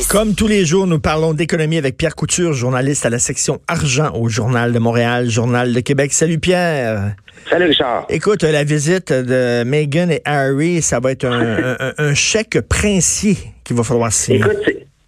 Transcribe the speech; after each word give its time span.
6. 0.00 0.08
Comme 0.08 0.34
tous 0.34 0.46
les 0.46 0.64
jours, 0.64 0.86
nous 0.86 1.00
parlons 1.00 1.32
d'économie 1.32 1.78
avec 1.78 1.96
Pierre 1.96 2.14
Couture, 2.14 2.52
journaliste 2.52 3.06
à 3.06 3.10
la 3.10 3.18
section 3.18 3.58
argent 3.68 4.12
au 4.14 4.28
Journal 4.28 4.72
de 4.72 4.78
Montréal, 4.78 5.28
Journal 5.28 5.72
de 5.72 5.80
Québec. 5.80 6.12
Salut 6.12 6.38
Pierre. 6.38 7.14
Salut 7.48 7.66
Richard. 7.66 8.06
Écoute, 8.08 8.42
la 8.42 8.64
visite 8.64 9.12
de 9.12 9.64
Meghan 9.64 10.10
et 10.10 10.20
Harry, 10.24 10.82
ça 10.82 11.00
va 11.00 11.12
être 11.12 11.24
un, 11.24 11.76
un, 11.80 11.92
un 11.98 12.14
chèque 12.14 12.60
princier 12.68 13.36
qu'il 13.64 13.76
va 13.76 13.82
falloir 13.82 14.12
signer. 14.12 14.40
Écoute, 14.40 14.58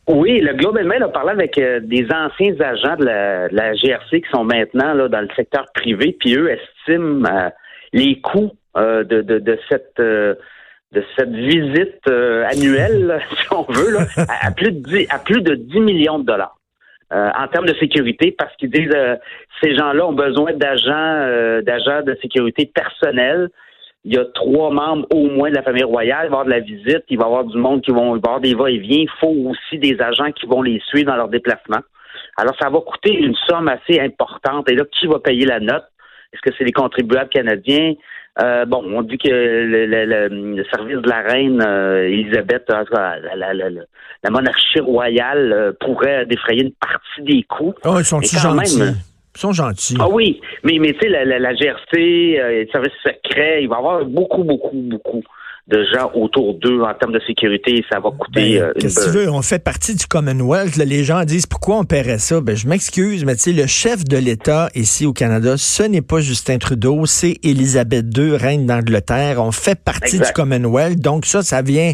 oui, 0.08 0.40
le 0.40 0.54
Globe 0.54 0.78
and 0.78 0.86
Mail 0.86 1.02
a 1.02 1.08
parlé 1.08 1.32
avec 1.32 1.58
euh, 1.58 1.80
des 1.80 2.06
anciens 2.10 2.54
agents 2.60 2.96
de 2.96 3.04
la, 3.04 3.48
de 3.48 3.54
la, 3.54 3.74
GRC 3.74 4.22
qui 4.22 4.30
sont 4.32 4.44
maintenant 4.44 4.94
là, 4.94 5.08
dans 5.08 5.20
le 5.20 5.28
secteur 5.36 5.66
privé, 5.74 6.16
puis 6.18 6.34
eux 6.34 6.50
estiment 6.50 7.28
euh, 7.28 7.50
les 7.92 8.18
coûts 8.20 8.52
euh, 8.78 9.04
de, 9.04 9.20
de, 9.20 9.38
de, 9.38 9.58
cette 9.68 10.00
de 10.92 11.04
cette 11.16 11.32
visite 11.32 12.08
annuelle, 12.08 13.20
si 13.36 13.52
on 13.52 13.62
veut, 13.68 13.98
à, 14.28 14.50
plus 14.50 14.72
de 14.72 14.78
10, 14.78 15.06
à 15.10 15.18
plus 15.18 15.42
de 15.42 15.54
10 15.54 15.80
millions 15.80 16.18
de 16.18 16.24
dollars. 16.24 16.56
en 17.10 17.48
termes 17.48 17.66
de 17.66 17.74
sécurité, 17.74 18.34
parce 18.36 18.54
qu'ils 18.56 18.70
disent 18.70 18.96
ces 19.62 19.76
gens-là 19.76 20.06
ont 20.06 20.12
besoin 20.12 20.52
d'agents 20.54 21.62
d'agents 21.62 22.02
de 22.02 22.16
sécurité 22.22 22.70
personnels 22.74 23.50
il 24.04 24.14
y 24.14 24.18
a 24.18 24.24
trois 24.34 24.70
membres 24.70 25.06
au 25.12 25.28
moins 25.28 25.50
de 25.50 25.56
la 25.56 25.62
famille 25.62 25.84
royale, 25.84 26.26
il 26.26 26.30
va 26.30 26.36
y 26.36 26.40
avoir 26.40 26.44
de 26.44 26.50
la 26.50 26.60
visite, 26.60 27.04
il 27.10 27.18
va 27.18 27.24
y 27.24 27.26
avoir 27.26 27.44
du 27.44 27.58
monde 27.58 27.82
qui 27.82 27.90
vont, 27.90 28.12
va 28.12 28.16
y 28.16 28.20
avoir 28.20 28.40
des 28.40 28.54
va-et-vient, 28.54 29.00
il 29.00 29.10
faut 29.20 29.50
aussi 29.50 29.78
des 29.78 30.00
agents 30.00 30.32
qui 30.32 30.46
vont 30.46 30.62
les 30.62 30.80
suivre 30.86 31.10
dans 31.10 31.16
leurs 31.16 31.28
déplacements. 31.28 31.82
Alors, 32.36 32.54
ça 32.60 32.70
va 32.70 32.80
coûter 32.80 33.12
une 33.12 33.34
somme 33.48 33.68
assez 33.68 34.00
importante. 34.00 34.70
Et 34.70 34.76
là, 34.76 34.84
qui 34.92 35.06
va 35.06 35.18
payer 35.18 35.44
la 35.44 35.60
note? 35.60 35.84
Est-ce 36.32 36.40
que 36.40 36.56
c'est 36.56 36.64
les 36.64 36.72
contribuables 36.72 37.28
canadiens? 37.28 37.94
Euh, 38.40 38.64
bon, 38.66 38.84
on 38.86 39.02
dit 39.02 39.18
que 39.18 39.28
le, 39.28 39.86
le, 39.86 40.28
le, 40.28 40.64
service 40.72 40.98
de 40.98 41.08
la 41.08 41.22
reine 41.22 41.60
euh, 41.60 42.08
Elisabeth, 42.08 42.64
la, 42.68 43.18
la, 43.34 43.52
la, 43.52 44.30
monarchie 44.30 44.78
royale 44.80 45.52
euh, 45.52 45.72
pourrait 45.80 46.24
défrayer 46.26 46.62
une 46.62 46.72
partie 46.72 47.22
des 47.22 47.42
coûts. 47.42 47.74
Oh, 47.84 47.96
ils 47.98 48.04
sont 48.04 48.20
gentils. 48.20 48.78
Même, 48.78 48.94
ils 49.34 49.40
sont 49.40 49.52
gentils. 49.52 49.96
Ah 49.98 50.08
oui, 50.08 50.40
mais, 50.62 50.78
mais 50.78 50.92
tu 50.92 51.00
sais, 51.00 51.08
la, 51.08 51.54
GRC, 51.54 51.96
euh, 51.96 52.50
les 52.50 52.68
services 52.70 52.92
secrets, 53.04 53.62
il 53.62 53.68
va 53.68 53.76
y 53.76 53.78
avoir 53.78 54.04
beaucoup, 54.04 54.44
beaucoup, 54.44 54.70
beaucoup 54.72 55.22
de 55.68 55.84
gens 55.92 56.10
autour 56.14 56.54
d'eux 56.54 56.80
en 56.80 56.94
termes 56.94 57.12
de 57.12 57.20
sécurité, 57.26 57.84
ça 57.90 58.00
va 58.00 58.10
coûter 58.10 58.58
ben, 58.58 58.62
euh, 58.62 58.72
une 58.74 58.80
Qu'est-ce 58.80 59.00
que 59.00 59.04
tu 59.04 59.18
veux? 59.18 59.30
On 59.30 59.42
fait 59.42 59.62
partie 59.62 59.94
du 59.94 60.06
Commonwealth. 60.06 60.76
Là, 60.76 60.86
les 60.86 61.04
gens 61.04 61.24
disent 61.24 61.44
pourquoi 61.44 61.76
on 61.76 61.84
paierait 61.84 62.18
ça? 62.18 62.40
Ben, 62.40 62.56
je 62.56 62.66
m'excuse, 62.66 63.26
mais 63.26 63.36
tu 63.36 63.42
sais, 63.42 63.52
le 63.52 63.66
chef 63.66 64.04
de 64.04 64.16
l'État 64.16 64.70
ici 64.74 65.04
au 65.04 65.12
Canada, 65.12 65.58
ce 65.58 65.82
n'est 65.82 66.00
pas 66.00 66.20
Justin 66.20 66.56
Trudeau, 66.56 67.04
c'est 67.04 67.36
Élisabeth 67.42 68.06
II, 68.16 68.36
reine 68.36 68.64
d'Angleterre. 68.64 69.42
On 69.44 69.52
fait 69.52 69.78
partie 69.78 70.16
Exact. 70.16 70.28
du 70.28 70.32
Commonwealth. 70.32 71.00
Donc 71.00 71.26
ça, 71.26 71.42
ça 71.42 71.60
vient 71.60 71.92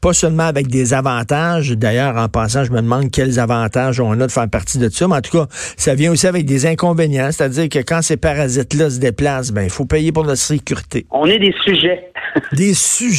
pas 0.00 0.12
seulement 0.12 0.42
avec 0.42 0.66
des 0.66 0.92
avantages. 0.92 1.70
D'ailleurs, 1.70 2.16
en 2.16 2.28
passant, 2.28 2.64
je 2.64 2.72
me 2.72 2.82
demande 2.82 3.12
quels 3.12 3.38
avantages 3.38 4.00
on 4.00 4.20
a 4.20 4.26
de 4.26 4.32
faire 4.32 4.50
partie 4.50 4.78
de 4.78 4.88
ça. 4.88 5.06
Mais 5.06 5.16
en 5.16 5.20
tout 5.20 5.38
cas, 5.38 5.46
ça 5.76 5.94
vient 5.94 6.10
aussi 6.10 6.26
avec 6.26 6.44
des 6.44 6.66
inconvénients. 6.66 7.30
C'est-à-dire 7.30 7.68
que 7.68 7.78
quand 7.78 8.02
ces 8.02 8.16
parasites-là 8.16 8.90
se 8.90 8.98
déplacent, 8.98 9.52
ben, 9.52 9.62
il 9.62 9.70
faut 9.70 9.86
payer 9.86 10.10
pour 10.10 10.24
la 10.24 10.34
sécurité. 10.34 11.06
On 11.12 11.26
est 11.26 11.38
des 11.38 11.54
sujets. 11.64 12.10
des 12.52 12.74
sujets. 12.74 13.11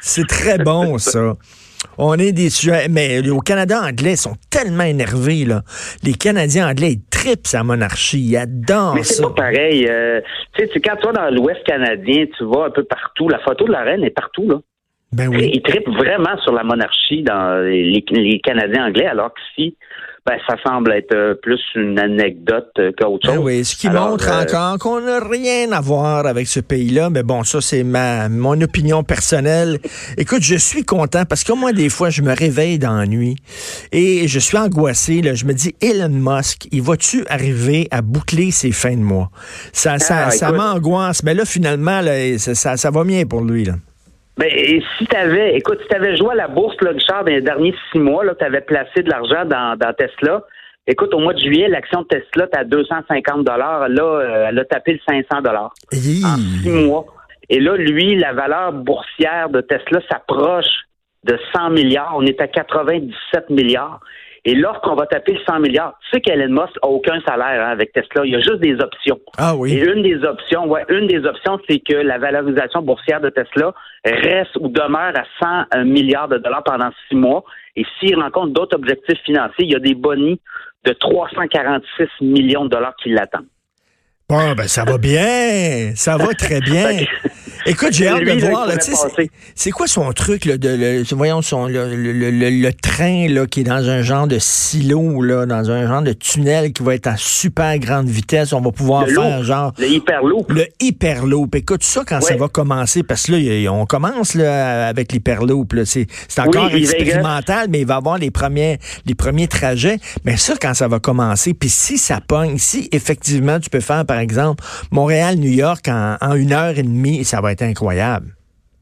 C'est 0.00 0.26
très 0.26 0.58
bon, 0.58 0.98
ça. 0.98 1.34
On 1.98 2.14
est 2.14 2.32
des 2.32 2.50
sujets. 2.50 2.88
Mais 2.88 3.28
au 3.30 3.40
Canada 3.40 3.80
anglais, 3.82 4.12
ils 4.12 4.16
sont 4.16 4.36
tellement 4.50 4.84
énervés, 4.84 5.44
là. 5.44 5.62
Les 6.02 6.14
Canadiens 6.14 6.68
anglais, 6.68 6.92
ils 6.92 7.04
tripent 7.10 7.46
sa 7.46 7.62
monarchie. 7.62 8.20
Ils 8.20 8.36
adorent 8.36 8.94
Mais 8.94 9.02
c'est 9.02 9.22
pas 9.22 9.30
pareil. 9.30 9.86
Euh, 9.88 10.20
tu 10.54 10.66
sais, 10.66 10.80
quand 10.80 10.96
tu 10.96 11.06
vas 11.06 11.12
dans 11.12 11.30
l'Ouest 11.30 11.62
canadien, 11.64 12.26
tu 12.36 12.44
vas 12.44 12.66
un 12.66 12.70
peu 12.70 12.84
partout. 12.84 13.28
La 13.28 13.38
photo 13.40 13.66
de 13.66 13.72
la 13.72 13.82
reine 13.82 14.04
est 14.04 14.10
partout, 14.10 14.48
là. 14.48 14.60
Ben 15.12 15.28
oui. 15.28 15.50
Ils 15.54 15.62
trippent 15.62 15.90
vraiment 15.90 16.36
sur 16.42 16.52
la 16.52 16.64
monarchie 16.64 17.22
dans 17.22 17.64
les, 17.64 18.04
les 18.10 18.40
Canadiens 18.40 18.86
anglais, 18.86 19.06
alors 19.06 19.30
qu'ici, 19.32 19.76
ben, 20.26 20.38
ça 20.48 20.56
semble 20.64 20.90
être 20.92 21.38
plus 21.42 21.60
une 21.74 21.98
anecdote 21.98 22.70
qu'autre 22.98 23.26
chose. 23.26 23.36
Ben 23.36 23.42
oui, 23.42 23.62
ce 23.64 23.76
qui 23.76 23.88
Alors, 23.88 24.08
montre 24.10 24.30
euh, 24.30 24.42
encore 24.42 24.78
qu'on 24.78 25.00
n'a 25.02 25.20
rien 25.20 25.70
à 25.72 25.82
voir 25.82 26.26
avec 26.26 26.46
ce 26.46 26.60
pays-là. 26.60 27.10
Mais 27.10 27.22
bon, 27.22 27.44
ça, 27.44 27.60
c'est 27.60 27.84
ma 27.84 28.30
mon 28.30 28.58
opinion 28.62 29.02
personnelle. 29.04 29.78
Écoute, 30.16 30.40
je 30.42 30.54
suis 30.56 30.82
content 30.84 31.26
parce 31.26 31.44
que 31.44 31.52
moi, 31.52 31.72
des 31.74 31.90
fois, 31.90 32.08
je 32.08 32.22
me 32.22 32.34
réveille 32.34 32.78
dans 32.78 32.96
la 32.96 33.06
nuit 33.06 33.36
et 33.92 34.26
je 34.26 34.38
suis 34.38 34.56
angoissé. 34.56 35.20
Là. 35.20 35.34
Je 35.34 35.44
me 35.44 35.52
dis, 35.52 35.74
Elon 35.82 36.08
Musk, 36.08 36.68
il 36.72 36.80
va-tu 36.80 37.26
arriver 37.28 37.88
à 37.90 38.00
boucler 38.00 38.50
ses 38.50 38.72
fins 38.72 38.96
de 38.96 39.02
mois? 39.02 39.30
Ça, 39.72 39.98
ça, 39.98 40.26
Ah, 40.26 40.30
ça 40.30 40.46
écoute. 40.48 40.58
m'angoisse. 40.58 41.22
Mais 41.22 41.34
là, 41.34 41.44
finalement, 41.44 42.00
là, 42.00 42.38
ça, 42.38 42.54
ça, 42.54 42.76
ça 42.78 42.90
va 42.90 43.04
bien 43.04 43.26
pour 43.26 43.42
lui. 43.42 43.64
Là. 43.64 43.74
Ben, 44.36 44.48
et 44.50 44.82
si 44.98 45.06
t'avais, 45.06 45.56
écoute, 45.56 45.78
si 45.82 45.88
t'avais 45.88 46.16
joué 46.16 46.32
à 46.32 46.34
la 46.34 46.48
bourse, 46.48 46.76
là, 46.80 46.90
Richard, 46.90 47.24
dans 47.24 47.30
les 47.30 47.40
derniers 47.40 47.74
six 47.92 47.98
mois, 47.98 48.24
là, 48.24 48.34
t'avais 48.34 48.62
placé 48.62 49.02
de 49.02 49.10
l'argent 49.10 49.44
dans, 49.44 49.76
dans 49.78 49.92
Tesla. 49.92 50.42
Écoute, 50.86 51.14
au 51.14 51.18
mois 51.18 51.32
de 51.32 51.38
juillet, 51.38 51.68
l'action 51.68 52.02
de 52.02 52.08
Tesla, 52.08 52.46
t'as 52.48 52.64
250 52.64 53.44
dollars. 53.44 53.88
Là, 53.88 54.02
euh, 54.02 54.46
elle 54.48 54.58
a 54.58 54.64
tapé 54.64 54.92
le 54.94 55.00
500 55.08 55.40
dollars 55.40 55.72
en 55.92 56.36
six 56.62 56.68
mois. 56.68 57.06
Et 57.48 57.60
là, 57.60 57.76
lui, 57.76 58.16
la 58.16 58.32
valeur 58.32 58.72
boursière 58.72 59.48
de 59.50 59.60
Tesla 59.60 60.00
s'approche 60.10 60.84
de 61.24 61.38
100 61.54 61.70
milliards. 61.70 62.14
On 62.16 62.26
est 62.26 62.40
à 62.40 62.48
97 62.48 63.50
milliards. 63.50 64.00
Et 64.46 64.54
lorsqu'on 64.54 64.94
va 64.94 65.06
taper 65.06 65.32
le 65.32 65.40
100 65.46 65.60
milliards, 65.60 65.98
tu 66.02 66.10
sais 66.10 66.20
qu'Elon 66.20 66.50
Musk 66.50 66.76
a 66.82 66.86
aucun 66.86 67.18
salaire 67.26 67.66
hein, 67.66 67.70
avec 67.70 67.92
Tesla. 67.92 68.26
Il 68.26 68.32
y 68.32 68.36
a 68.36 68.40
juste 68.40 68.60
des 68.60 68.74
options. 68.74 69.18
Ah 69.38 69.56
oui. 69.56 69.72
Et 69.72 69.82
une 69.82 70.02
des 70.02 70.22
options, 70.22 70.66
ouais, 70.66 70.84
une 70.90 71.06
des 71.06 71.24
options, 71.24 71.58
c'est 71.68 71.78
que 71.78 71.94
la 71.94 72.18
valorisation 72.18 72.82
boursière 72.82 73.22
de 73.22 73.30
Tesla 73.30 73.72
reste 74.04 74.56
ou 74.60 74.68
demeure 74.68 75.14
à 75.16 75.66
100 75.72 75.84
milliards 75.84 76.28
de 76.28 76.36
dollars 76.36 76.62
pendant 76.62 76.90
six 77.08 77.16
mois. 77.16 77.42
Et 77.74 77.84
s'il 77.98 78.16
rencontre 78.16 78.52
d'autres 78.52 78.76
objectifs 78.76 79.18
financiers, 79.24 79.64
il 79.64 79.72
y 79.72 79.76
a 79.76 79.80
des 79.80 79.94
bonnies 79.94 80.40
de 80.84 80.92
346 80.92 82.08
millions 82.20 82.64
de 82.64 82.70
dollars 82.70 82.94
qui 83.02 83.08
l'attendent. 83.10 83.46
Bon, 84.28 84.52
ben 84.54 84.68
ça 84.68 84.84
va 84.84 84.98
bien. 84.98 85.92
Ça 85.96 86.16
va 86.16 86.34
très 86.34 86.60
bien. 86.60 87.04
Écoute, 87.66 87.92
j'ai 87.92 88.08
hâte 88.08 88.20
de 88.24 88.24
voir. 88.24 88.34
il 88.36 88.40
Là, 88.40 88.52
pourrait 88.64 88.78
tu 88.78 88.94
sais, 88.94 89.30
c'est- 89.54 89.70
quoi 89.70 89.86
son 89.86 90.12
truc, 90.12 90.44
là, 90.44 90.58
de, 90.58 90.68
le, 90.68 91.02
voyons, 91.16 91.40
son, 91.42 91.66
le, 91.66 91.94
le, 91.96 92.30
le, 92.30 92.72
train 92.74 93.28
là, 93.28 93.46
qui 93.46 93.60
est 93.60 93.64
dans 93.64 93.88
un 93.88 94.02
genre 94.02 94.26
de 94.26 94.38
silo, 94.38 95.22
là, 95.22 95.46
dans 95.46 95.70
un 95.70 95.86
genre 95.86 96.02
de 96.02 96.12
tunnel 96.12 96.72
qui 96.72 96.82
va 96.82 96.94
être 96.94 97.06
à 97.06 97.16
super 97.16 97.78
grande 97.78 98.06
vitesse. 98.08 98.52
On 98.52 98.60
va 98.60 98.70
pouvoir 98.70 99.06
faire 99.08 99.38
loop, 99.38 99.44
genre 99.44 99.72
le 99.78 99.88
hyperloop. 99.88 100.50
le 100.52 100.66
hyperloop. 100.80 101.54
Écoute 101.54 101.82
ça 101.82 102.02
quand 102.06 102.20
ça 102.20 102.36
va 102.36 102.48
commencer, 102.48 103.02
parce 103.02 103.24
que 103.26 103.32
là, 103.32 103.72
on 103.72 103.86
commence 103.86 104.34
là, 104.34 104.88
avec 104.88 105.12
l'hyperloop. 105.12 105.72
là. 105.72 105.84
C'est 105.84 106.06
c'est 106.28 106.40
encore 106.42 106.70
Oui, 106.72 106.82
expérimental, 106.82 107.68
mais 107.70 107.80
il 107.80 107.86
va 107.86 107.94
y 107.94 107.96
avoir 107.96 108.18
les 108.18 108.30
premiers, 108.30 108.78
les 109.06 109.14
premiers 109.14 109.48
trajets. 109.48 109.98
Mais 110.24 110.36
ça, 110.36 110.54
quand 110.60 110.74
ça 110.74 110.88
va 110.88 110.98
commencer, 110.98 111.54
puis 111.54 111.68
si 111.70 111.98
ça 111.98 112.20
pogne, 112.26 112.58
si 112.58 112.88
effectivement 112.92 113.58
tu 113.58 113.70
peux 113.70 113.80
faire, 113.80 114.04
par 114.04 114.18
exemple, 114.18 114.62
Montréal-New 114.90 115.50
York 115.52 115.86
en, 115.88 116.16
en 116.20 116.34
une 116.34 116.52
heure 116.52 116.78
et 116.78 116.82
demie, 116.82 117.24
ça 117.24 117.40
va 117.40 117.52
être 117.52 117.53
incroyable. 117.62 118.28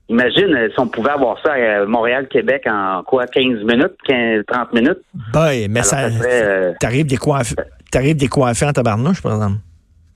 Imagine 0.09 0.55
euh, 0.55 0.69
si 0.69 0.79
on 0.81 0.89
pouvait 0.89 1.11
avoir 1.11 1.41
ça 1.43 1.53
à 1.55 1.87
Montréal-Québec 1.87 2.65
en 2.69 3.03
quoi, 3.05 3.27
15 3.27 3.63
minutes, 3.65 3.97
15, 4.07 4.45
30 4.47 4.73
minutes? 4.75 4.99
Boy, 5.33 5.69
mais 5.69 5.81
Alors, 5.81 5.85
ça, 5.85 6.27
euh, 6.27 6.73
t'arrives 6.81 7.07
des 7.07 7.17
coiffeurs 8.29 8.69
en 8.69 8.73
tabarnouche, 8.73 9.23
par 9.23 9.33
exemple. 9.33 9.57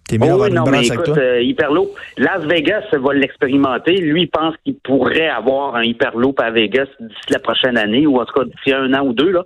T'es 0.09 0.19
mieux 0.19 0.29
Oh 0.33 0.43
oui, 0.43 0.49
une 0.51 0.55
non, 0.55 0.65
mais 0.71 0.87
écoute, 0.87 1.05
toi. 1.05 1.19
euh, 1.19 1.41
Hyperloop, 1.43 1.89
Las 2.19 2.45
Vegas 2.45 2.85
va 2.93 3.13
l'expérimenter. 3.15 3.97
Lui, 3.97 4.23
il 4.23 4.29
pense 4.29 4.55
qu'il 4.65 4.77
pourrait 4.77 5.29
avoir 5.29 5.75
un 5.77 5.83
Hyperloop 5.83 6.39
à 6.41 6.51
Vegas 6.51 6.87
d'ici 7.01 7.31
la 7.31 7.39
prochaine 7.41 7.77
année, 7.77 8.07
ou 8.07 8.21
en 8.21 8.25
tout 8.25 8.35
cas 8.35 8.45
d'ici 8.45 8.73
un 8.73 8.93
an 8.95 9.05
ou 9.05 9.13
deux. 9.13 9.31
Là. 9.33 9.43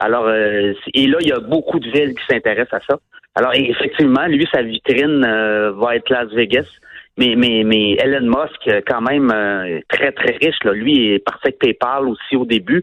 Alors, 0.00 0.24
euh, 0.26 0.72
et 0.94 1.06
là, 1.06 1.16
il 1.20 1.28
y 1.28 1.32
a 1.32 1.38
beaucoup 1.40 1.78
de 1.78 1.88
villes 1.90 2.14
qui 2.14 2.24
s'intéressent 2.28 2.80
à 2.82 2.92
ça. 2.92 2.98
Alors, 3.36 3.52
effectivement, 3.54 4.26
lui, 4.26 4.46
sa 4.52 4.60
vitrine 4.62 5.24
euh, 5.24 5.72
va 5.72 5.96
être 5.96 6.10
Las 6.10 6.28
Vegas. 6.34 6.66
Mais, 7.22 7.36
mais, 7.36 7.62
mais 7.62 7.92
Elon 8.02 8.26
Musk, 8.26 8.82
quand 8.88 9.00
même 9.00 9.30
euh, 9.30 9.78
très, 9.88 10.10
très 10.10 10.36
riche. 10.42 10.56
Là. 10.64 10.72
Lui, 10.72 10.92
il 10.96 11.12
est 11.12 11.18
parti 11.20 11.40
avec 11.44 11.58
PayPal 11.60 12.08
aussi 12.08 12.34
au 12.34 12.44
début. 12.44 12.82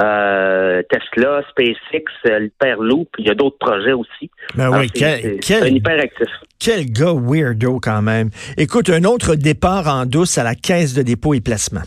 Euh, 0.00 0.82
Tesla, 0.90 1.42
SpaceX, 1.50 2.04
euh, 2.26 2.38
l'Hyperloop, 2.40 3.08
il 3.18 3.26
y 3.26 3.30
a 3.30 3.34
d'autres 3.34 3.58
projets 3.58 3.92
aussi. 3.92 4.28
Ben 4.56 4.70
oui, 4.76 4.88
c'est- 4.92 5.20
quel, 5.22 5.40
quel- 5.40 5.62
un 5.62 5.76
hyperactif. 5.76 6.28
Quel 6.58 6.86
gars 6.86 7.14
weirdo 7.14 7.78
quand 7.80 8.02
même. 8.02 8.30
Écoute, 8.58 8.90
un 8.90 9.04
autre 9.04 9.36
départ 9.36 9.86
en 9.86 10.04
douce 10.04 10.36
à 10.36 10.42
la 10.42 10.56
caisse 10.56 10.92
de 10.94 11.02
dépôt 11.02 11.34
et 11.34 11.40
placement. 11.40 11.82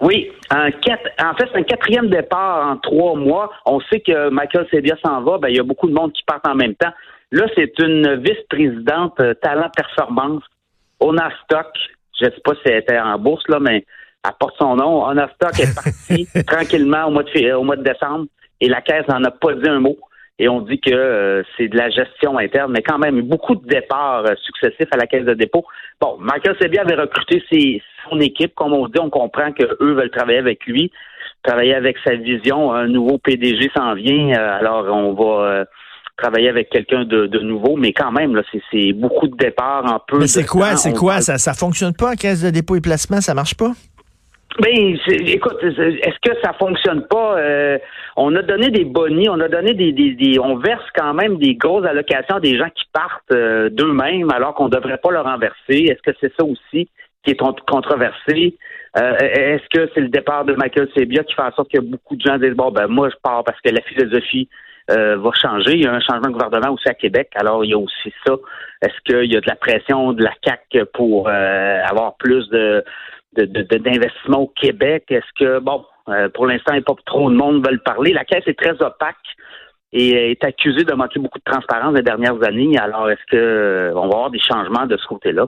Oui, 0.00 0.30
un 0.48 0.70
quatre, 0.70 1.06
en 1.22 1.34
fait, 1.34 1.50
c'est 1.52 1.58
un 1.58 1.62
quatrième 1.64 2.08
départ 2.08 2.66
en 2.66 2.76
trois 2.78 3.14
mois. 3.14 3.50
On 3.66 3.78
sait 3.80 4.00
que 4.00 4.30
Michael 4.30 4.66
Sebia 4.70 4.96
s'en 5.04 5.20
va. 5.22 5.36
Ben, 5.36 5.48
il 5.48 5.56
y 5.56 5.60
a 5.60 5.64
beaucoup 5.64 5.86
de 5.88 5.92
monde 5.94 6.12
qui 6.14 6.22
part 6.24 6.40
en 6.44 6.54
même 6.54 6.74
temps. 6.76 6.92
Là, 7.30 7.44
c'est 7.54 7.78
une 7.78 8.16
vice-présidente 8.22 9.20
euh, 9.20 9.34
talent 9.34 9.68
performance. 9.76 10.42
Ona 11.00 11.30
Stock. 11.44 11.66
Je 12.20 12.26
sais 12.26 12.40
pas 12.44 12.52
si 12.54 12.60
elle 12.66 12.78
était 12.78 12.98
en 12.98 13.18
bourse, 13.18 13.44
là, 13.48 13.58
mais 13.60 13.84
elle 14.24 14.30
porte 14.38 14.54
son 14.58 14.76
nom. 14.76 15.04
Ona 15.04 15.28
Stock 15.34 15.58
est 15.58 15.74
partie 15.74 16.28
tranquillement 16.46 17.06
au 17.06 17.10
mois, 17.10 17.22
de, 17.22 17.30
fé- 17.30 17.52
au 17.52 17.62
mois 17.62 17.76
de 17.76 17.82
décembre 17.82 18.26
et 18.60 18.68
la 18.68 18.80
caisse 18.82 19.08
n'en 19.08 19.24
a 19.24 19.30
pas 19.30 19.54
dit 19.54 19.68
un 19.68 19.80
mot. 19.80 19.96
Et 20.38 20.48
on 20.48 20.62
dit 20.62 20.80
que 20.80 20.90
euh, 20.90 21.42
c'est 21.56 21.68
de 21.68 21.76
la 21.76 21.90
gestion 21.90 22.38
interne, 22.38 22.72
mais 22.72 22.82
quand 22.82 22.98
même, 22.98 23.20
beaucoup 23.22 23.54
de 23.56 23.66
départs 23.66 24.24
euh, 24.24 24.34
successifs 24.42 24.88
à 24.90 24.96
la 24.96 25.06
caisse 25.06 25.24
de 25.26 25.34
dépôt. 25.34 25.66
Bon, 26.00 26.16
Michael 26.18 26.56
Sebia 26.58 26.80
avait 26.80 26.94
recruté 26.94 27.42
ses, 27.50 27.82
son 28.08 28.18
équipe, 28.20 28.54
comme 28.54 28.72
on 28.72 28.88
dit, 28.88 28.98
on 29.00 29.10
comprend 29.10 29.52
qu'eux 29.52 29.76
veulent 29.80 30.10
travailler 30.10 30.38
avec 30.38 30.64
lui. 30.64 30.90
travailler 31.42 31.74
avec 31.74 31.96
sa 32.04 32.14
vision. 32.14 32.72
Un 32.72 32.86
nouveau 32.86 33.18
PDG 33.18 33.70
s'en 33.76 33.92
vient, 33.94 34.32
alors 34.34 34.86
on 34.94 35.12
va 35.12 35.64
travailler 36.20 36.48
avec 36.48 36.70
quelqu'un 36.70 37.04
de, 37.04 37.38
nouveau, 37.40 37.76
mais 37.76 37.92
quand 37.92 38.12
même, 38.12 38.36
là, 38.36 38.42
c'est 38.70 38.92
beaucoup 38.92 39.26
de 39.26 39.36
départs 39.36 39.84
en 39.84 39.98
peu. 40.06 40.18
Mais 40.18 40.26
c'est 40.26 40.46
quoi, 40.46 40.76
c'est 40.76 40.92
quoi? 40.92 41.20
Ça, 41.20 41.38
ça 41.38 41.54
fonctionne 41.54 41.94
pas, 41.94 42.16
caisse 42.16 42.42
de 42.42 42.50
dépôt 42.50 42.76
et 42.76 42.80
placement, 42.80 43.20
ça 43.20 43.34
marche 43.34 43.54
pas? 43.54 43.72
Ben, 44.58 44.96
écoute, 45.08 45.58
est-ce 45.62 46.28
que 46.28 46.36
ça 46.42 46.52
fonctionne 46.54 47.06
pas? 47.08 47.38
Euh, 47.38 47.78
On 48.16 48.34
a 48.34 48.42
donné 48.42 48.70
des 48.70 48.84
bonnies, 48.84 49.28
on 49.28 49.38
a 49.40 49.48
donné 49.48 49.74
des, 49.74 49.92
des, 49.92 50.38
on 50.40 50.56
verse 50.56 50.84
quand 50.96 51.14
même 51.14 51.38
des 51.38 51.54
grosses 51.54 51.86
allocations 51.86 52.36
à 52.36 52.40
des 52.40 52.58
gens 52.58 52.68
qui 52.68 52.84
partent 52.92 53.32
euh, 53.32 53.70
d'eux-mêmes 53.70 54.30
alors 54.32 54.54
qu'on 54.54 54.68
devrait 54.68 54.98
pas 54.98 55.12
leur 55.12 55.24
renverser. 55.24 55.86
Est-ce 55.86 56.02
que 56.02 56.16
c'est 56.20 56.32
ça 56.36 56.44
aussi 56.44 56.88
qui 57.24 57.30
est 57.30 57.40
controversé? 57.68 58.56
Euh, 58.98 59.16
Est-ce 59.18 59.68
que 59.72 59.88
c'est 59.94 60.00
le 60.00 60.08
départ 60.08 60.44
de 60.44 60.54
Michael 60.54 60.88
Sebia 60.96 61.22
qui 61.22 61.34
fait 61.34 61.42
en 61.42 61.52
sorte 61.52 61.70
que 61.70 61.80
beaucoup 61.80 62.16
de 62.16 62.22
gens 62.22 62.38
disent 62.38 62.56
bon 62.56 62.72
ben 62.72 62.88
moi 62.88 63.08
je 63.08 63.16
pars 63.22 63.44
parce 63.44 63.60
que 63.60 63.70
la 63.70 63.82
philosophie 63.82 64.48
va 64.90 65.30
changer. 65.40 65.74
Il 65.74 65.84
y 65.84 65.86
a 65.86 65.92
un 65.92 66.00
changement 66.00 66.28
de 66.28 66.32
gouvernement 66.32 66.74
aussi 66.74 66.88
à 66.88 66.94
Québec, 66.94 67.30
alors 67.34 67.64
il 67.64 67.70
y 67.70 67.74
a 67.74 67.78
aussi 67.78 68.12
ça. 68.26 68.34
Est-ce 68.82 69.00
qu'il 69.04 69.32
y 69.32 69.36
a 69.36 69.40
de 69.40 69.46
la 69.46 69.56
pression 69.56 70.12
de 70.12 70.22
la 70.22 70.32
CAC 70.42 70.78
pour 70.94 71.28
avoir 71.28 72.16
plus 72.16 72.48
de 72.50 72.84
d'investissement 73.32 74.38
de, 74.38 74.42
au 74.42 74.48
Québec? 74.48 75.04
Est-ce 75.10 75.32
que, 75.38 75.58
bon, 75.60 75.84
euh, 76.10 76.28
pour 76.28 76.46
l'instant, 76.46 76.74
il 76.74 76.82
pas 76.82 76.94
trop 77.06 77.30
de 77.30 77.36
monde 77.36 77.64
veulent 77.66 77.82
parler. 77.82 78.12
La 78.12 78.24
caisse 78.24 78.46
est 78.46 78.58
très 78.58 78.80
opaque 78.82 79.16
et 79.92 80.32
est 80.32 80.44
accusée 80.44 80.84
de 80.84 80.94
manquer 80.94 81.20
beaucoup 81.20 81.38
de 81.38 81.50
transparence 81.50 81.94
les 81.94 82.02
dernières 82.02 82.42
années. 82.44 82.76
Alors, 82.78 83.10
est-ce 83.10 83.24
que 83.30 83.36
euh, 83.36 83.92
on 83.94 84.08
va 84.08 84.14
avoir 84.14 84.30
des 84.30 84.40
changements 84.40 84.86
de 84.86 84.96
ce 84.96 85.06
côté-là? 85.06 85.46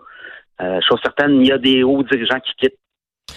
Euh, 0.60 0.80
chose 0.88 1.00
certaine, 1.02 1.40
il 1.40 1.48
y 1.48 1.52
a 1.52 1.58
des 1.58 1.82
hauts 1.82 2.02
dirigeants 2.02 2.40
qui 2.40 2.52
quittent 2.56 2.78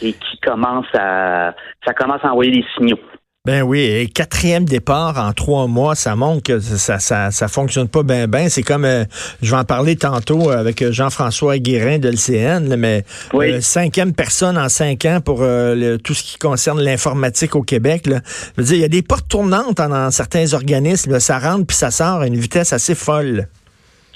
et 0.02 0.14
qui 0.14 0.40
commencent 0.40 0.94
à 0.94 1.56
ça 1.86 1.94
commence 1.94 2.24
à 2.24 2.32
envoyer 2.32 2.52
des 2.52 2.66
signaux. 2.76 3.00
Ben 3.46 3.62
oui, 3.62 3.82
et 3.82 4.08
quatrième 4.08 4.66
départ 4.66 5.20
en 5.20 5.32
trois 5.32 5.68
mois, 5.68 5.94
ça 5.94 6.16
montre 6.16 6.42
que 6.42 6.60
ça 6.60 6.98
ça, 6.98 7.30
ça 7.30 7.48
fonctionne 7.48 7.88
pas 7.88 8.02
bien 8.02 8.28
ben. 8.28 8.50
C'est 8.50 8.64
comme, 8.64 8.86
euh, 8.86 9.04
je 9.44 9.52
vais 9.52 9.58
en 9.58 9.64
parler 9.64 9.96
tantôt 9.96 10.50
avec 10.50 10.84
Jean-François 10.92 11.60
Guérin 11.60 12.00
de 12.00 12.10
l'CN, 12.10 12.76
mais 12.76 13.04
euh, 13.36 13.62
cinquième 13.62 14.16
personne 14.16 14.58
en 14.58 14.68
cinq 14.68 15.06
ans 15.06 15.20
pour 15.24 15.44
euh, 15.44 15.98
tout 15.98 16.16
ce 16.16 16.24
qui 16.24 16.40
concerne 16.40 16.82
l'informatique 16.82 17.56
au 17.56 17.62
Québec. 17.62 18.08
Là. 18.08 18.22
Je 18.58 18.62
veux 18.62 18.68
dire, 18.68 18.78
il 18.78 18.82
y 18.82 18.86
a 18.86 18.90
des 18.90 19.04
portes 19.04 19.28
tournantes 19.30 19.78
dans, 19.78 20.10
certains 20.10 20.56
organismes. 20.56 21.20
ça 21.20 21.38
rentre 21.38 21.68
puis 21.68 21.78
ça 21.78 21.92
sort 21.92 22.22
à 22.22 22.28
une 22.28 22.38
vitesse 22.38 22.74
assez 22.74 22.96
folle. 22.96 23.46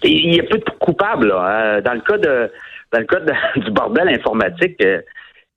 il 0.01 0.37
y 0.37 0.39
a 0.39 0.43
peu 0.43 0.57
de 0.57 0.65
coupables. 0.79 1.27
Là. 1.27 1.81
Dans 1.81 1.93
le 1.93 2.01
cas 2.01 2.17
de 2.17 2.51
dans 2.91 2.99
le 2.99 3.05
cas 3.05 3.19
du 3.57 3.69
bordel 3.69 4.09
informatique 4.09 4.81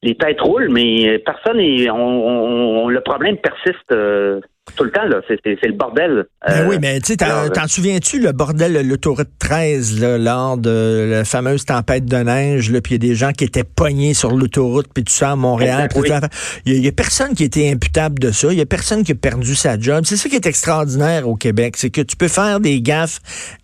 les 0.03 0.15
têtes 0.17 0.41
roulent, 0.41 0.71
mais 0.71 1.19
personne 1.21 1.61
est. 1.61 1.89
On, 1.91 2.89
le 2.89 3.01
problème 3.01 3.37
persiste. 3.37 3.93
Euh, 3.93 4.41
tout 4.77 4.85
le 4.85 4.93
temps, 4.93 5.05
là, 5.05 5.21
c'est, 5.27 5.39
le 5.45 5.73
bordel. 5.73 6.25
Ben 6.47 6.69
oui, 6.69 6.77
mais 6.81 7.01
tu 7.01 7.13
sais, 7.13 7.17
t'en, 7.17 7.67
souviens-tu 7.67 8.21
le 8.21 8.31
bordel, 8.31 8.87
l'autoroute 8.87 9.29
13, 9.41 10.01
là, 10.01 10.19
lors 10.19 10.57
de 10.57 11.09
la 11.11 11.25
fameuse 11.25 11.65
tempête 11.65 12.05
de 12.05 12.17
neige, 12.17 12.71
là, 12.71 12.81
puis 12.81 12.95
il 12.95 13.03
y 13.05 13.07
a 13.07 13.11
des 13.11 13.15
gens 13.17 13.33
qui 13.33 13.43
étaient 13.43 13.65
pognés 13.65 14.15
sur 14.15 14.31
l'autoroute, 14.31 14.87
puis 14.95 15.03
tout 15.03 15.13
ça 15.13 15.33
à 15.33 15.37
Montréal. 15.37 15.89
Il 16.65 16.79
y, 16.79 16.89
a 16.89 16.93
personne 16.93 17.35
qui 17.35 17.43
était 17.43 17.71
imputable 17.71 18.21
de 18.21 18.31
ça. 18.31 18.53
Il 18.53 18.59
y 18.59 18.61
a 18.61 18.67
personne 18.67 19.03
qui 19.03 19.13
a 19.13 19.15
perdu 19.17 19.57
sa 19.57 19.79
job. 19.79 20.05
C'est 20.07 20.17
ça 20.17 20.29
qui 20.29 20.37
est 20.37 20.47
extraordinaire 20.47 21.29
au 21.29 21.35
Québec, 21.35 21.75
c'est 21.77 21.91
que 21.91 22.01
tu 22.01 22.17
peux 22.17 22.29
faire 22.29 22.61
des 22.61 22.81
gaffes 22.81 23.19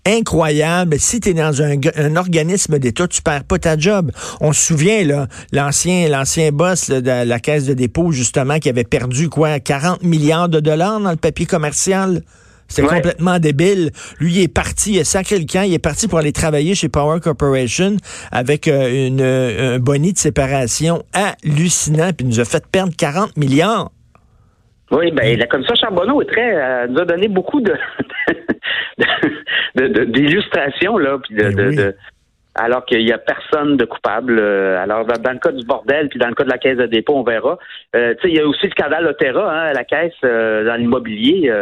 incroyables. 0.04 0.98
Si 0.98 1.20
tu 1.20 1.30
es 1.30 1.34
dans 1.34 1.62
un, 1.62 1.76
un 1.96 2.16
organisme 2.16 2.78
d'État, 2.80 3.06
tu 3.06 3.22
perds 3.22 3.44
pas 3.44 3.58
ta 3.58 3.78
job. 3.78 4.10
On 4.40 4.52
se 4.52 4.66
souvient, 4.66 5.04
là, 5.04 5.28
l'ancien, 5.52 6.08
l'ancien 6.08 6.50
boss 6.50 6.90
de 6.90 7.24
la 7.24 7.38
caisse 7.38 7.66
de 7.66 7.74
dépôt, 7.74 8.10
justement, 8.10 8.58
qui 8.58 8.68
avait 8.68 8.84
perdu, 8.84 9.28
quoi, 9.28 9.60
40 9.60 10.02
milliards 10.02 10.48
de 10.48 10.58
dollars 10.58 10.87
dans 11.00 11.10
le 11.10 11.16
papier 11.16 11.46
commercial. 11.46 12.22
C'est 12.68 12.82
complètement 12.82 13.38
débile. 13.38 13.90
Lui, 14.20 14.34
il 14.34 14.42
est 14.42 14.52
parti, 14.52 14.92
il 14.92 15.00
a 15.00 15.04
sacré 15.04 15.38
le 15.38 15.46
camp, 15.46 15.62
il 15.62 15.72
est 15.72 15.82
parti 15.82 16.06
pour 16.06 16.18
aller 16.18 16.32
travailler 16.32 16.74
chez 16.74 16.90
Power 16.90 17.18
Corporation 17.20 17.96
avec 18.30 18.68
euh, 18.68 19.06
une, 19.06 19.22
euh, 19.22 19.76
un 19.76 19.78
boni 19.78 20.12
de 20.12 20.18
séparation 20.18 21.02
hallucinant, 21.14 22.10
puis 22.12 22.26
il 22.26 22.28
nous 22.28 22.40
a 22.40 22.44
fait 22.44 22.62
perdre 22.70 22.92
40 22.96 23.38
milliards. 23.38 23.90
Oui, 24.90 25.10
ben 25.12 25.38
la 25.38 25.46
commission 25.46 25.74
Charbonneau 25.74 26.20
est 26.22 26.26
très, 26.26 26.54
euh, 26.54 26.86
nous 26.88 27.00
a 27.00 27.04
donné 27.06 27.28
beaucoup 27.28 27.60
de 27.60 27.74
d'illustrations 30.12 30.98
là, 30.98 31.18
puis 31.22 31.36
de, 31.36 31.50
ben 31.50 31.94
alors 32.54 32.84
qu'il 32.84 33.04
n'y 33.04 33.12
a 33.12 33.18
personne 33.18 33.76
de 33.76 33.84
coupable. 33.84 34.38
Euh, 34.38 34.82
alors, 34.82 35.04
dans, 35.06 35.32
le 35.32 35.38
cas 35.38 35.52
du 35.52 35.64
bordel, 35.64 36.08
puis 36.08 36.18
dans 36.18 36.28
le 36.28 36.34
cas 36.34 36.44
de 36.44 36.50
la 36.50 36.58
caisse 36.58 36.76
de 36.76 36.86
dépôt, 36.86 37.14
on 37.16 37.22
verra. 37.22 37.58
Euh, 37.94 38.14
il 38.24 38.34
y 38.34 38.40
a 38.40 38.46
aussi 38.46 38.66
le 38.66 38.70
scandale 38.70 39.06
Otera, 39.06 39.52
hein, 39.52 39.72
la 39.72 39.84
caisse 39.84 40.12
euh, 40.24 40.64
dans 40.66 40.74
l'immobilier. 40.74 41.52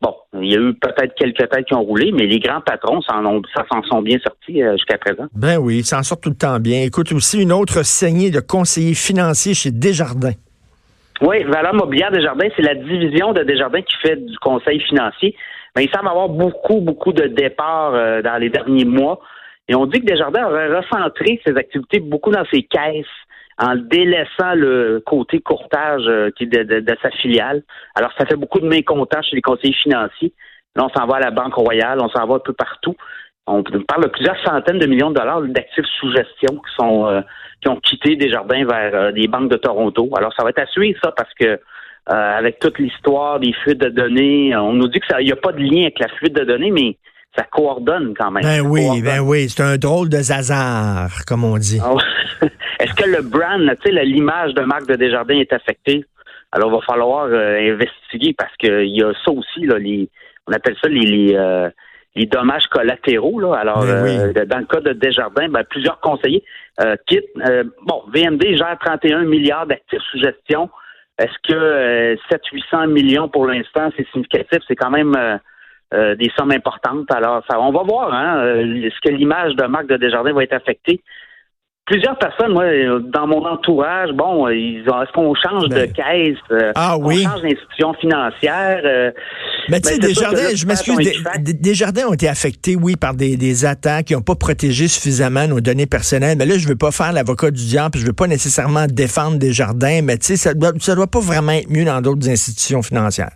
bon, 0.00 0.14
il 0.34 0.52
y 0.52 0.56
a 0.56 0.60
eu 0.60 0.74
peut-être 0.74 1.14
quelques 1.14 1.48
têtes 1.48 1.66
qui 1.66 1.74
ont 1.74 1.82
roulé, 1.82 2.12
mais 2.12 2.26
les 2.26 2.38
grands 2.38 2.60
patrons 2.60 3.00
s'en 3.02 3.22
s'en 3.22 3.82
sont 3.82 4.02
bien 4.02 4.18
sortis 4.18 4.62
jusqu'à 4.72 4.98
présent. 4.98 5.26
Ben 5.34 5.58
oui, 5.58 5.78
ils 5.78 5.84
s'en 5.84 6.02
sortent 6.02 6.22
tout 6.22 6.30
le 6.30 6.36
temps 6.36 6.60
bien. 6.60 6.82
Écoute, 6.82 7.10
aussi 7.12 7.42
une 7.42 7.52
autre 7.52 7.84
saignée 7.84 8.30
de 8.30 8.40
conseillers 8.40 8.94
financiers 8.94 9.54
chez 9.54 9.70
Desjardins. 9.70 10.34
Oui, 11.20 11.44
Valeur 11.44 11.74
Mobilière 11.74 12.10
Desjardins, 12.10 12.48
c'est 12.56 12.62
la 12.62 12.74
division 12.74 13.32
de 13.32 13.42
Desjardins 13.44 13.82
qui 13.82 13.96
fait 14.02 14.16
du 14.16 14.36
conseil 14.38 14.80
financier. 14.80 15.34
Mais 15.76 15.84
il 15.84 15.90
semble 15.90 16.08
avoir 16.08 16.28
beaucoup, 16.28 16.80
beaucoup 16.80 17.12
de 17.12 17.26
départs 17.26 18.22
dans 18.22 18.36
les 18.40 18.48
derniers 18.48 18.84
mois. 18.84 19.20
Et 19.68 19.74
on 19.74 19.86
dit 19.86 20.00
que 20.00 20.06
Desjardins 20.06 20.46
aurait 20.46 20.76
recentré 20.76 21.40
ses 21.46 21.56
activités 21.56 22.00
beaucoup 22.00 22.30
dans 22.30 22.44
ses 22.52 22.62
caisses 22.64 23.06
en 23.58 23.76
délaissant 23.76 24.54
le 24.54 25.02
côté 25.04 25.40
courtage 25.40 26.02
euh, 26.06 26.30
est 26.40 26.46
de, 26.46 26.96
sa 27.00 27.10
filiale. 27.10 27.62
Alors, 27.94 28.10
ça 28.18 28.26
fait 28.26 28.36
beaucoup 28.36 28.60
de 28.60 28.66
mécontents 28.66 29.22
chez 29.22 29.36
les 29.36 29.42
conseillers 29.42 29.76
financiers. 29.82 30.32
Là, 30.74 30.86
on 30.86 30.88
s'en 30.88 31.06
va 31.06 31.16
à 31.16 31.20
la 31.20 31.30
Banque 31.30 31.54
Royale, 31.54 32.00
on 32.00 32.08
s'en 32.08 32.26
va 32.26 32.34
un 32.34 32.40
peu 32.40 32.52
partout. 32.52 32.96
On 33.46 33.62
parle 33.62 34.04
de 34.04 34.08
plusieurs 34.08 34.42
centaines 34.44 34.78
de 34.78 34.86
millions 34.86 35.10
de 35.10 35.16
dollars 35.16 35.42
d'actifs 35.42 35.84
sous 36.00 36.10
gestion 36.12 36.56
qui 36.56 36.74
sont 36.76 37.06
euh, 37.06 37.20
qui 37.60 37.68
ont 37.68 37.76
quitté 37.76 38.16
Desjardins 38.16 38.64
vers 38.64 38.94
euh, 38.94 39.12
des 39.12 39.28
banques 39.28 39.50
de 39.50 39.56
Toronto. 39.56 40.10
Alors, 40.16 40.32
ça 40.34 40.42
va 40.42 40.50
être 40.50 40.60
à 40.60 40.66
suivre 40.66 40.98
ça 41.02 41.12
parce 41.16 41.32
que 41.34 41.60
avec 42.06 42.58
toute 42.58 42.78
l'histoire 42.78 43.40
des 43.40 43.54
fuites 43.54 43.80
de 43.80 43.88
données, 43.88 44.54
on 44.54 44.74
nous 44.74 44.88
dit 44.88 45.00
que 45.00 45.22
n'y 45.22 45.32
a 45.32 45.36
pas 45.36 45.52
de 45.52 45.60
lien 45.60 45.84
avec 45.84 45.98
la 45.98 46.08
fuite 46.08 46.34
de 46.34 46.44
données, 46.44 46.70
mais 46.70 46.98
ça 47.36 47.44
coordonne 47.44 48.14
quand 48.16 48.30
même. 48.30 48.42
Ben 48.42 48.60
oui, 48.60 49.02
ben 49.02 49.20
oui, 49.20 49.48
c'est 49.48 49.62
un 49.62 49.76
drôle 49.76 50.08
de 50.08 50.18
hasard, 50.18 51.10
comme 51.26 51.44
on 51.44 51.58
dit. 51.58 51.80
Ah 51.82 51.94
Est-ce 52.80 52.94
que 52.94 53.08
le 53.08 53.22
brand, 53.22 53.60
tu 53.82 53.94
sais, 53.94 54.04
l'image 54.04 54.54
de 54.54 54.62
marque 54.62 54.86
de 54.86 54.96
Desjardins 54.96 55.38
est 55.38 55.52
affectée? 55.52 56.04
Alors, 56.52 56.70
il 56.70 56.74
va 56.74 56.80
falloir 56.82 57.26
euh, 57.26 57.72
investiguer 57.72 58.34
parce 58.36 58.54
qu'il 58.56 58.96
y 58.96 59.02
a 59.02 59.12
ça 59.24 59.32
aussi, 59.32 59.66
là, 59.66 59.78
les, 59.78 60.08
on 60.46 60.52
appelle 60.52 60.76
ça 60.80 60.88
les, 60.88 61.00
les, 61.00 61.34
euh, 61.34 61.68
dommages 62.30 62.66
collatéraux. 62.70 63.40
Là. 63.40 63.54
Alors, 63.54 63.80
ben 63.80 64.32
euh, 64.36 64.44
dans 64.44 64.58
le 64.58 64.66
cas 64.66 64.80
de 64.80 64.92
Desjardins, 64.92 65.48
ben, 65.48 65.64
plusieurs 65.64 66.00
conseillers 66.00 66.44
quittent. 67.06 67.30
bon, 67.82 68.02
VMD 68.12 68.56
gère 68.56 68.76
31 68.84 69.24
milliards 69.24 69.66
d'actifs 69.66 70.02
sous 70.10 70.18
gestion. 70.18 70.70
Est-ce 71.18 71.52
que 71.52 72.16
700-800 72.32 72.88
millions 72.88 73.28
pour 73.28 73.46
l'instant, 73.46 73.90
c'est 73.96 74.06
significatif? 74.10 74.58
C'est 74.66 74.76
quand 74.76 74.90
même 74.90 75.14
euh, 75.92 76.14
des 76.16 76.30
sommes 76.36 76.50
importantes. 76.50 77.10
Alors, 77.12 77.42
ça, 77.48 77.60
on 77.60 77.70
va 77.70 77.82
voir 77.82 78.12
hein, 78.12 78.38
euh, 78.38 78.82
est-ce 78.82 79.00
que 79.02 79.14
l'image 79.14 79.54
de 79.54 79.64
marque 79.64 79.86
de 79.86 79.96
Desjardins 79.96 80.32
va 80.32 80.42
être 80.42 80.54
affectée. 80.54 81.02
Plusieurs 81.86 82.18
personnes, 82.18 82.52
moi, 82.52 82.64
dans 83.12 83.26
mon 83.26 83.44
entourage, 83.44 84.10
bon, 84.12 84.48
ils 84.48 84.80
est-ce 84.80 85.12
qu'on 85.12 85.34
change 85.34 85.68
de 85.68 85.74
ben. 85.74 85.92
caisse, 85.92 86.72
ah, 86.74 86.96
on 86.98 87.10
change 87.10 87.42
d'institution 87.42 87.92
financière. 88.00 89.12
mais 89.68 89.80
tu 89.82 89.90
sais, 89.90 89.98
Desjardins, 89.98 90.54
je 90.54 90.66
m'excuse, 90.66 91.22
Desjardins 91.38 92.06
ont 92.08 92.14
été 92.14 92.26
affectés, 92.26 92.74
oui, 92.74 92.96
par 92.96 93.12
des, 93.12 93.64
attaques 93.66 94.06
qui 94.06 94.14
n'ont 94.14 94.22
pas 94.22 94.34
protégé 94.34 94.88
suffisamment 94.88 95.46
nos 95.46 95.60
données 95.60 95.84
personnelles. 95.84 96.38
Mais 96.38 96.46
là, 96.46 96.56
je 96.56 96.66
veux 96.66 96.74
pas 96.76 96.90
faire 96.90 97.12
l'avocat 97.12 97.50
du 97.50 97.62
diable, 97.66 97.90
puis 97.90 98.00
je 98.00 98.06
veux 98.06 98.14
pas 98.14 98.28
nécessairement 98.28 98.86
défendre 98.86 99.38
Desjardins, 99.38 100.00
mais 100.02 100.16
tu 100.16 100.28
sais, 100.28 100.36
ça 100.36 100.54
doit, 100.54 100.72
ça 100.80 100.94
doit 100.94 101.06
pas 101.06 101.20
vraiment 101.20 101.52
être 101.52 101.68
mieux 101.68 101.84
dans 101.84 102.00
d'autres 102.00 102.30
institutions 102.30 102.80
financières. 102.80 103.32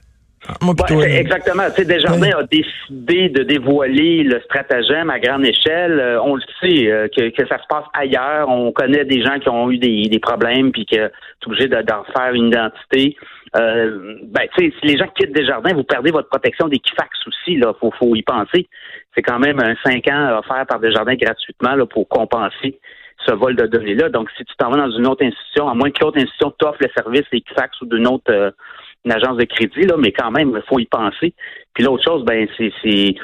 Exactement. 1.05 1.65
Tu 1.71 1.83
sais, 1.83 1.85
Desjardins 1.85 2.39
a 2.39 2.43
décidé 2.45 3.29
de 3.29 3.43
dévoiler 3.43 4.23
le 4.23 4.41
stratagème 4.41 5.11
à 5.11 5.19
grande 5.19 5.45
échelle. 5.45 6.01
Euh, 6.01 6.23
on 6.23 6.37
le 6.37 6.43
sait 6.61 6.91
euh, 6.91 7.09
que, 7.09 7.29
que, 7.31 7.47
ça 7.47 7.59
se 7.59 7.67
passe 7.69 7.85
ailleurs. 7.93 8.49
On 8.49 8.73
connaît 8.73 9.05
des 9.05 9.23
gens 9.23 9.39
qui 9.39 9.49
ont 9.49 9.71
eu 9.71 9.79
des, 9.79 10.03
des 10.09 10.19
problèmes 10.19 10.73
puis 10.73 10.87
qui 10.87 10.97
sont 10.97 11.51
obligés 11.51 11.69
d'en 11.69 12.05
faire 12.17 12.33
une 12.33 12.49
identité. 12.49 13.17
Euh, 13.57 14.17
ben, 14.25 14.47
tu 14.57 14.65
sais, 14.65 14.75
si 14.81 14.87
les 14.87 14.99
gens 14.99 15.07
quittent 15.15 15.33
Desjardins, 15.33 15.75
vous 15.75 15.85
perdez 15.85 16.11
votre 16.11 16.29
protection 16.29 16.69
d'Equifax 16.69 17.11
aussi. 17.27 17.57
Là, 17.57 17.73
faut, 17.81 17.93
faut 17.99 18.15
y 18.15 18.23
penser. 18.23 18.69
C'est 19.15 19.23
quand 19.23 19.39
même 19.39 19.61
un 19.61 19.75
cinq 19.85 20.09
ans 20.09 20.39
offert 20.39 20.67
par 20.67 20.81
Desjardins 20.81 21.15
gratuitement 21.15 21.75
là, 21.75 21.87
pour 21.87 22.09
compenser 22.09 22.79
ce 23.27 23.33
vol 23.33 23.57
de 23.57 23.67
données-là. 23.67 24.09
Donc, 24.11 24.31
si 24.37 24.45
tu 24.45 24.55
t'en 24.57 24.71
vas 24.71 24.77
dans 24.77 24.91
une 24.91 25.07
autre 25.07 25.25
institution, 25.25 25.69
à 25.69 25.75
moins 25.75 25.91
que 25.91 26.03
l'autre 26.03 26.19
institution 26.19 26.53
t'offre 26.59 26.79
le 26.81 26.89
service 26.97 27.25
Equifax 27.33 27.81
ou 27.81 27.87
d'une 27.87 28.07
autre 28.07 28.31
euh, 28.31 28.51
une 29.09 29.15
agence 29.15 29.37
de 29.39 29.45
crédit, 29.45 29.87
là, 29.87 29.97
mais 29.99 30.13
quand 30.13 30.31
même, 30.31 30.53
il 30.55 30.63
faut 30.69 30.79
y 30.79 30.87
penser. 30.87 31.35
Puis 31.75 31.85
l'autre 31.85 32.05
chose, 32.05 32.25
ben, 32.25 32.47
c'est 32.57 33.15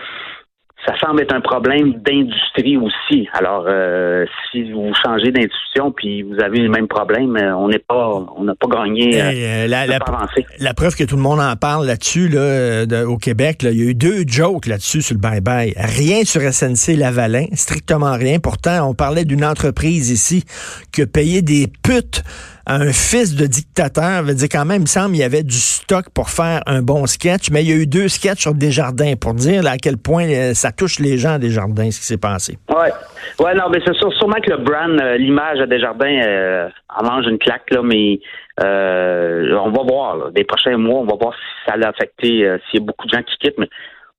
ça 0.87 0.93
semble 1.01 1.23
être 1.23 1.35
un 1.35 1.41
problème 1.41 1.95
d'industrie 1.95 2.77
aussi. 2.77 3.29
Alors, 3.33 3.65
euh, 3.69 4.27
si 4.51 4.71
vous 4.71 4.93
changez 5.05 5.31
d'institution 5.31 5.93
puis 5.93 6.23
vous 6.23 6.39
avez 6.41 6.59
le 6.59 6.69
même 6.69 6.89
problème, 6.89 7.37
euh, 7.37 7.57
on 7.57 7.69
n'est 7.69 7.79
pas, 7.79 8.27
on 8.37 8.45
n'a 8.45 8.55
pas 8.55 8.69
gagné, 8.69 9.21
euh, 9.21 9.67
la, 9.67 9.87
la, 9.87 9.99
la, 10.59 10.75
preuve 10.75 10.95
que 10.95 11.05
tout 11.05 11.17
le 11.17 11.23
monde 11.23 11.41
en 11.41 11.57
parle 11.57 11.87
là-dessus 11.87 12.29
là, 12.29 12.85
au 13.07 13.17
Québec, 13.17 13.63
là, 13.63 13.71
il 13.71 13.79
y 13.79 13.87
a 13.87 13.91
eu 13.91 13.95
deux 13.95 14.25
jokes 14.27 14.67
là-dessus 14.67 15.01
sur 15.01 15.15
le 15.15 15.21
bye-bye. 15.21 15.73
Rien 15.77 16.25
sur 16.25 16.41
SNC 16.43 16.97
Lavalin, 16.99 17.47
strictement 17.55 18.13
rien. 18.13 18.39
Pourtant, 18.39 18.89
on 18.89 18.95
parlait 18.95 19.25
d'une 19.25 19.45
entreprise 19.45 20.11
ici 20.11 20.45
que 20.93 21.03
payer 21.03 21.41
des 21.41 21.67
putes 21.83 22.23
un 22.67 22.93
fils 22.93 23.37
de 23.37 23.47
dictateur. 23.47 24.23
Veut 24.23 24.35
dire 24.35 24.49
quand 24.51 24.65
même, 24.65 24.83
il 24.83 24.89
semble, 24.89 25.17
il 25.17 25.21
y 25.21 25.25
avait 25.25 25.43
du 25.43 25.57
stock 25.57 26.11
pour 26.11 26.31
faire 26.31 26.63
un 26.67 26.83
bon 26.83 27.07
sketch, 27.07 27.51
mais 27.51 27.63
il 27.63 27.71
y 27.71 27.73
a 27.73 27.77
eu 27.77 27.87
deux 27.87 28.09
sketchs 28.09 28.43
sur 28.43 28.55
Desjardins 28.55 29.15
pour 29.21 29.35
dire 29.35 29.67
à 29.67 29.77
quel 29.77 29.97
point 29.97 30.27
euh, 30.27 30.55
ça 30.55 30.73
touche 30.73 30.99
les 30.99 31.19
gens 31.19 31.35
à 31.35 31.39
Desjardins, 31.39 31.91
ce 31.91 32.01
qui 32.01 32.07
s'est 32.07 32.19
passé. 32.19 32.59
Ouais. 32.69 32.93
Ouais, 33.41 33.55
non, 33.55 33.69
mais 33.69 33.81
c'est 33.85 33.95
sûr, 33.95 34.13
sûrement 34.15 34.41
que 34.41 34.51
le 34.51 34.59
brand, 34.59 35.01
euh, 35.01 35.17
l'image 35.17 35.61
à 35.61 35.67
Desjardins 35.67 36.23
euh, 36.25 36.69
en 36.89 37.05
mange 37.05 37.27
une 37.27 37.39
claque, 37.39 37.69
là, 37.71 37.83
mais 37.83 38.21
euh, 38.63 39.59
on 39.59 39.71
va 39.71 39.83
voir, 39.83 40.17
là, 40.17 40.31
des 40.31 40.45
prochains 40.45 40.77
mois, 40.77 41.01
on 41.01 41.05
va 41.05 41.17
voir 41.17 41.35
si 41.35 41.71
ça 41.71 41.77
l'a 41.77 41.89
affecté, 41.89 42.29
s'il 42.71 42.81
y 42.81 42.83
a 42.83 42.87
beaucoup 42.87 43.07
de 43.07 43.13
gens 43.13 43.23
qui 43.23 43.37
quittent, 43.39 43.59
mais 43.59 43.69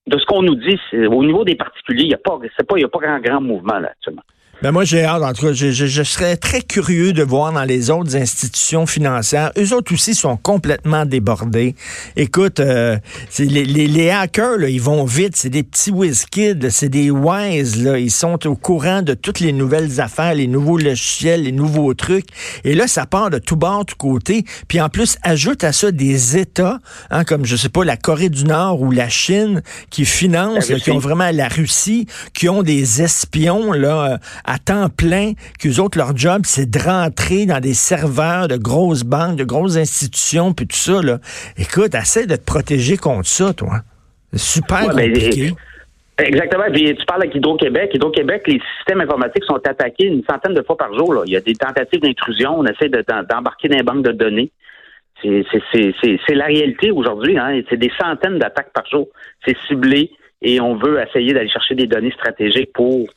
de 0.08 0.18
ce 0.20 0.26
qu'on 0.26 0.42
nous 0.42 0.56
dit, 0.56 0.80
au 0.94 1.24
niveau 1.24 1.46
des 1.46 1.56
particuliers, 1.56 2.04
il 2.04 2.10
n'y 2.10 2.14
a 2.14 2.18
pas, 2.18 2.38
pas, 2.68 2.78
y 2.78 2.84
a 2.84 2.90
pas 2.90 3.00
grand, 3.00 3.20
grand 3.20 3.42
mouvement 3.42 3.80
là 3.80 3.90
actuellement. 3.92 4.24
Ben 4.62 4.72
moi, 4.72 4.86
j'ai 4.86 5.04
hâte. 5.04 5.22
En 5.22 5.34
tout 5.34 5.48
cas, 5.48 5.54
je, 5.54 5.72
je, 5.72 6.04
serais 6.04 6.38
très 6.38 6.62
curieux 6.62 7.12
de 7.12 7.24
voir 7.24 7.52
dans 7.52 7.66
les 7.66 7.90
autres 7.90 8.16
institutions 8.16 8.86
financières. 8.86 9.52
Eux 9.58 9.74
autres 9.74 9.94
aussi 9.94 10.16
sont 10.16 10.38
complètement 10.38 11.06
débordés. 11.06 11.76
Écoute, 12.16 12.62
euh, 12.62 12.98
les, 13.38 13.66
les, 13.66 13.88
les, 13.88 14.10
hackers, 14.12 14.58
là, 14.58 14.70
ils 14.70 14.82
vont 14.82 15.04
vite. 15.04 15.36
C'est 15.36 15.50
des 15.50 15.64
petits 15.64 15.92
whiz-kids, 15.92 16.70
c'est 16.70 16.88
des 16.88 17.12
wise. 17.12 17.84
Là. 17.84 18.00
Ils 18.00 18.12
sont 18.12 18.48
au 18.48 18.56
courant 18.56 19.02
de 19.02 19.14
toutes 19.14 19.42
les 19.42 19.52
nouvelles 19.52 20.00
affaires, 20.00 20.34
les 20.34 20.48
nouveaux 20.48 20.78
logiciels, 20.78 21.44
les 21.44 21.52
nouveaux 21.52 21.94
trucs. 21.94 22.28
Et 22.64 22.76
là, 22.76 22.88
ça 22.88 23.06
part 23.06 23.30
de 23.30 23.40
tout 23.40 23.58
bord, 23.58 23.86
tout 23.86 23.98
côté. 23.98 24.46
Puis 24.70 24.80
en 24.80 24.88
plus, 24.88 25.18
ajoute 25.22 25.66
à 25.66 25.74
ça 25.74 25.92
des 25.92 26.38
États, 26.38 26.80
hein, 27.12 27.26
comme, 27.26 27.46
je 27.46 27.58
sais 27.58 27.70
pas, 27.70 27.84
la 27.84 27.98
Corée 27.98 28.30
du 28.30 28.46
Nord 28.46 28.82
ou 28.82 28.92
la 28.92 29.10
Chine, 29.10 29.62
qui 29.90 30.06
financent, 30.06 30.72
qui 30.82 30.92
ont 30.92 30.98
vraiment 30.98 31.30
la 31.34 31.50
Russie, 31.50 32.08
qui 32.34 32.48
ont 32.48 32.64
des 32.64 33.02
espions 33.02 33.74
là 33.74 34.18
à 34.46 34.60
temps 34.60 34.90
plein, 34.90 35.34
qu'eux 35.60 35.82
autres, 35.82 35.98
leur 35.98 36.16
job, 36.16 36.42
c'est 36.46 36.70
de 36.70 36.80
rentrer 36.80 37.46
dans 37.46 37.60
des 37.60 37.74
serveurs 37.74 38.48
de 38.48 38.58
grosses 38.58 39.04
banques, 39.04 39.36
de 39.38 39.44
grosses 39.44 39.78
institutions, 39.78 40.54
puis 40.54 40.68
tout 40.68 40.76
ça. 40.76 41.02
Là. 41.02 41.20
Écoute, 41.58 41.96
essaie 41.96 42.28
de 42.28 42.36
te 42.36 42.46
protéger 42.46 42.98
contre 42.98 43.28
ça, 43.28 43.54
toi. 43.54 43.82
C'est 44.32 44.62
super 44.62 44.90
compliqué. 44.90 45.54
Exactement. 46.18 46.64
Puis 46.72 46.96
tu 46.96 47.06
parles 47.06 47.24
avec 47.24 47.36
Hydro-Québec. 47.36 47.92
Hydro-Québec, 47.94 48.44
les 48.48 48.62
systèmes 48.78 49.02
informatiques 49.02 49.44
sont 49.44 49.60
attaqués 49.66 50.06
une 50.06 50.24
centaine 50.30 50.54
de 50.54 50.62
fois 50.62 50.78
par 50.78 50.94
jour. 50.94 51.14
Là. 51.14 51.24
Il 51.26 51.34
y 51.34 51.36
a 51.36 51.42
des 51.42 51.56
tentatives 51.56 52.00
d'intrusion. 52.00 52.58
On 52.58 52.66
essaie 52.66 52.90
d'embarquer 52.90 53.68
dans 53.68 53.78
les 53.78 53.84
banques 53.84 54.04
de 54.04 54.12
données. 54.12 54.52
C'est 55.22 56.36
la 56.36 56.46
réalité 56.46 56.92
aujourd'hui. 56.92 57.38
Hein. 57.38 57.62
C'est 57.70 57.78
des 57.78 57.92
centaines 58.00 58.40
d'attaques 58.40 58.72
par 58.74 58.86
jour. 58.86 59.08
C'est 59.46 59.58
ciblé 59.68 60.12
et 60.42 60.62
on 60.62 60.76
veut 60.76 61.02
essayer 61.02 61.34
d'aller 61.34 61.50
chercher 61.50 61.76
des 61.76 61.88
données 61.88 62.12
stratégiques 62.12 62.72
pour 62.74 63.08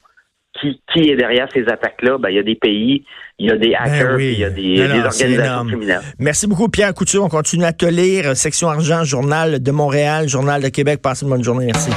qui, 0.61 0.81
qui 0.93 1.11
est 1.11 1.17
derrière 1.17 1.49
ces 1.53 1.63
attaques-là? 1.69 2.19
Ben, 2.19 2.31
il 2.31 2.37
y 2.37 2.39
a 2.39 2.43
des 2.43 2.55
pays, 2.55 3.05
il 3.39 3.49
y 3.49 3.51
a 3.51 3.57
des 3.57 3.71
ben 3.71 3.79
hackers, 3.81 4.21
il 4.21 4.39
y 4.39 4.45
a 4.45 4.51
des, 4.51 4.81
organisations 4.81 5.67
criminelles. 5.67 6.01
Merci 6.19 6.47
beaucoup, 6.47 6.69
Pierre 6.69 6.95
Couture. 6.95 7.25
On 7.25 7.29
continue 7.29 7.65
à 7.65 7.73
te 7.73 7.87
lire. 7.87 8.37
Section 8.37 8.69
Argent, 8.69 9.05
Journal 9.05 9.63
de 9.63 9.71
Montréal, 9.71 10.29
Journal 10.29 10.63
de 10.63 10.69
Québec. 10.69 11.01
Passez 11.03 11.25
une 11.25 11.31
bonne 11.31 11.45
journée. 11.45 11.67
Merci. 11.67 11.91